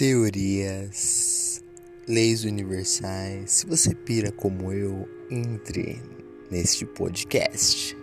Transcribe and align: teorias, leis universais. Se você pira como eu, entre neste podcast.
teorias, 0.00 1.62
leis 2.08 2.44
universais. 2.44 3.50
Se 3.50 3.66
você 3.66 3.94
pira 3.94 4.32
como 4.32 4.72
eu, 4.72 5.06
entre 5.30 6.00
neste 6.50 6.86
podcast. 6.86 7.99